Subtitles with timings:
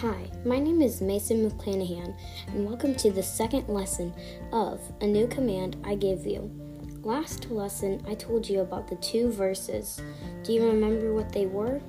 [0.00, 4.14] Hi, my name is Mason McClanahan, and welcome to the second lesson
[4.50, 6.50] of A New Command I Give You.
[7.02, 10.00] Last lesson, I told you about the two verses.
[10.42, 11.82] Do you remember what they were?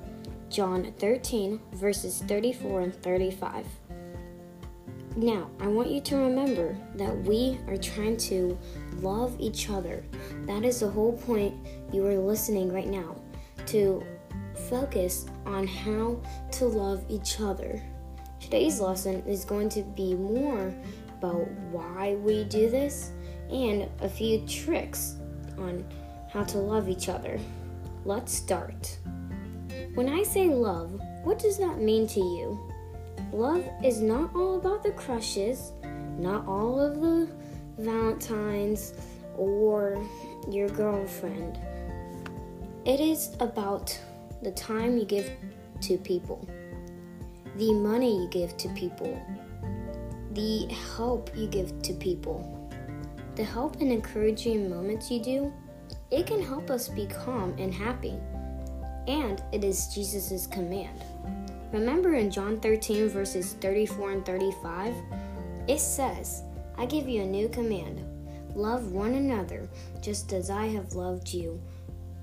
[0.50, 3.64] John 13, verses 34 and 35.
[5.16, 8.58] Now, I want you to remember that we are trying to
[9.00, 10.04] love each other.
[10.44, 11.54] That is the whole point
[11.94, 13.16] you are listening right now
[13.68, 14.04] to
[14.68, 17.82] focus on how to love each other.
[18.52, 20.74] Today's lesson is going to be more
[21.16, 23.12] about why we do this
[23.50, 25.16] and a few tricks
[25.56, 25.82] on
[26.30, 27.40] how to love each other.
[28.04, 28.98] Let's start.
[29.94, 32.70] When I say love, what does that mean to you?
[33.32, 35.72] Love is not all about the crushes,
[36.18, 37.30] not all of the
[37.78, 38.92] Valentines
[39.34, 39.96] or
[40.50, 41.58] your girlfriend.
[42.84, 43.98] It is about
[44.42, 45.30] the time you give
[45.80, 46.46] to people,
[47.56, 49.20] the money you give to people,
[50.32, 52.58] the help you give to people.
[53.34, 55.52] The help and encouraging moments you do,
[56.10, 58.18] it can help us be calm and happy.
[59.06, 61.02] And it is Jesus' command.
[61.72, 64.94] Remember in John 13, verses 34 and 35,
[65.68, 66.42] it says,
[66.76, 68.04] I give you a new command
[68.54, 69.66] love one another
[70.02, 71.58] just as I have loved you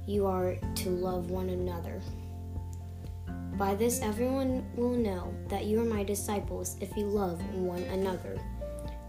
[0.09, 2.01] you are to love one another.
[3.59, 8.39] By this, everyone will know that you are my disciples if you love one another.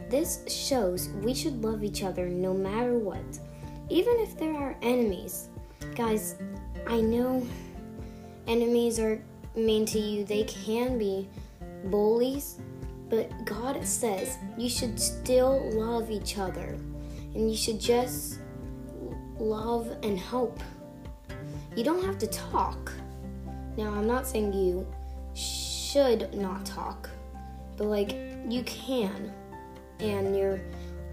[0.09, 3.39] This shows we should love each other no matter what,
[3.89, 5.51] even if there are enemies.
[5.95, 6.35] Guys,
[6.89, 7.47] I know
[8.49, 9.23] enemies are
[9.55, 11.29] mean to you, they can be
[11.85, 12.59] bullies,
[13.09, 16.77] but God says you should still love each other
[17.35, 18.41] and you should just
[19.39, 20.61] love and help.
[21.77, 22.93] You don't have to talk.
[23.77, 24.87] Now, I'm not saying you
[25.35, 27.09] should not talk,
[27.77, 28.17] but like
[28.49, 29.33] you can,
[30.01, 30.61] and you're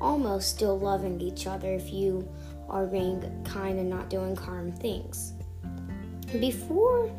[0.02, 2.28] almost still loving each other if you
[2.70, 5.34] are being kind and not doing harm things.
[6.40, 7.10] Before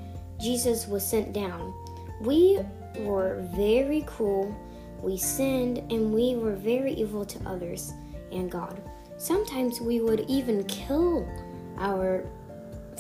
[0.41, 1.75] Jesus was sent down,
[2.21, 2.61] we
[3.01, 4.55] were very cruel,
[5.01, 7.93] we sinned, and we were very evil to others
[8.33, 8.81] and God.
[9.17, 11.27] Sometimes we would even kill
[11.79, 12.25] our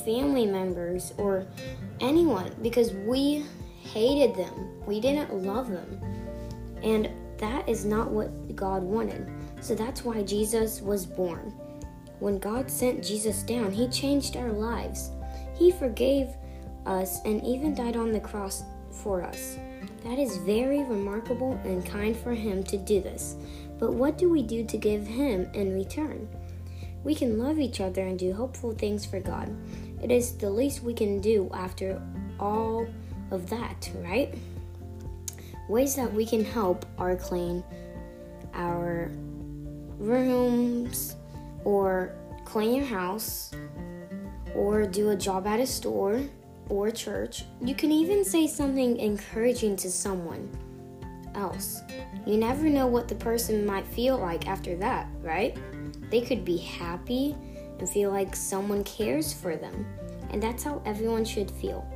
[0.04, 1.46] family members or
[2.00, 3.44] anyone because we
[3.82, 4.82] hated them.
[4.86, 6.00] We didn't love them.
[6.82, 9.28] And that is not what God wanted.
[9.60, 11.52] So that's why Jesus was born.
[12.18, 15.10] When God sent Jesus down, He changed our lives.
[15.56, 16.28] He forgave
[16.86, 19.56] us and even died on the cross for us.
[20.04, 23.36] That is very remarkable and kind for Him to do this.
[23.78, 26.28] But what do we do to give Him in return?
[27.04, 29.54] We can love each other and do hopeful things for God.
[30.02, 32.02] It is the least we can do after
[32.38, 32.86] all
[33.30, 34.34] of that, right?
[35.68, 37.62] Ways that we can help are clean
[38.54, 39.10] our
[39.98, 41.16] rooms,
[41.64, 42.14] or
[42.44, 43.50] clean your house,
[44.54, 46.22] or do a job at a store
[46.68, 47.44] or church.
[47.60, 50.48] You can even say something encouraging to someone
[51.34, 51.80] else.
[52.26, 55.56] You never know what the person might feel like after that, right?
[56.10, 57.36] They could be happy
[57.78, 59.86] and feel like someone cares for them.
[60.30, 61.86] And that's how everyone should feel.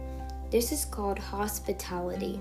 [0.50, 2.40] This is called hospitality,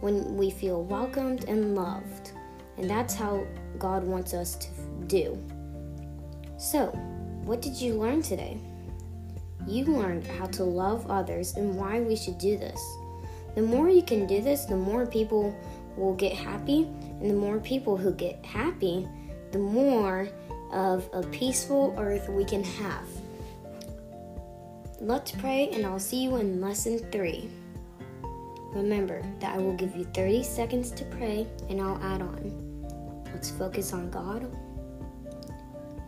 [0.00, 2.32] when we feel welcomed and loved.
[2.78, 3.46] And that's how
[3.78, 4.68] God wants us to
[5.06, 5.38] do.
[6.58, 6.86] So,
[7.44, 8.58] what did you learn today?
[9.66, 12.80] You learned how to love others and why we should do this.
[13.54, 15.54] The more you can do this, the more people
[15.96, 16.84] will get happy,
[17.20, 19.06] and the more people who get happy,
[19.52, 20.28] the more
[20.72, 23.06] of a peaceful earth we can have.
[25.00, 27.48] Let's pray, and I'll see you in lesson three.
[28.72, 33.24] Remember that I will give you 30 seconds to pray, and I'll add on.
[33.32, 34.50] Let's focus on God.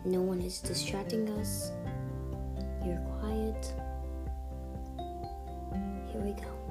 [0.05, 1.71] No one is distracting us.
[2.85, 3.73] You're quiet.
[6.11, 6.62] Here we go.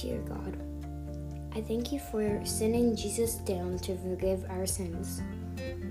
[0.00, 0.56] Dear God,
[1.54, 5.20] I thank you for sending Jesus down to forgive our sins.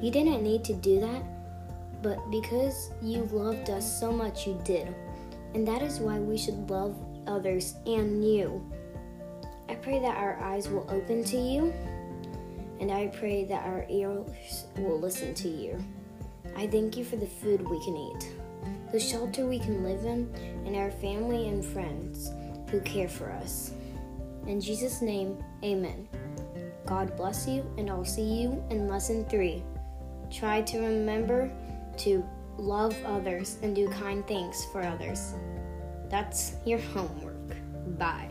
[0.01, 1.21] You didn't need to do that,
[2.01, 4.95] but because you loved us so much, you did.
[5.53, 6.97] And that is why we should love
[7.27, 8.67] others and you.
[9.67, 11.71] I pray that our eyes will open to you,
[12.79, 15.77] and I pray that our ears will listen to you.
[16.57, 18.33] I thank you for the food we can eat,
[18.91, 20.33] the shelter we can live in,
[20.65, 22.31] and our family and friends
[22.71, 23.73] who care for us.
[24.47, 26.07] In Jesus' name, amen.
[26.85, 29.63] God bless you, and I'll see you in lesson three.
[30.31, 31.51] Try to remember
[31.97, 32.25] to
[32.57, 35.33] love others and do kind things for others.
[36.09, 37.35] That's your homework.
[37.97, 38.29] Bye.